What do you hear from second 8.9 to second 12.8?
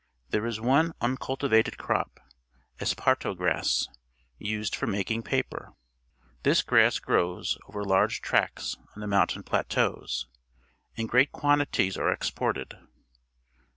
on the mountain plateaus, and great quantities are exported.